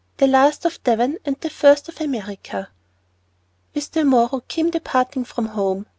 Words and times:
THE 0.17 0.25
LAST 0.25 0.65
OF 0.65 0.83
DEVON 0.83 1.19
AND 1.25 1.37
THE 1.41 1.51
FIRST 1.51 1.87
OF 1.87 2.01
AMERICA. 2.01 2.69
WITH 3.75 3.91
the 3.91 4.03
morrow 4.03 4.41
came 4.47 4.71
the 4.71 4.81
parting 4.81 5.23
from 5.25 5.49
home. 5.49 5.85